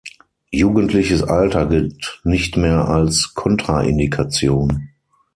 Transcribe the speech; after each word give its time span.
Jugendliches 0.49 1.21
Alter 1.21 1.67
gilt 1.67 2.21
nicht 2.23 2.57
mehr 2.57 2.87
als 2.87 3.35
Kontraindikation. 3.35 4.89